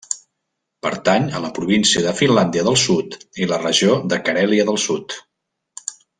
[0.85, 5.17] Pertany a la província de Finlàndia del Sud i la regió de Carèlia del Sud.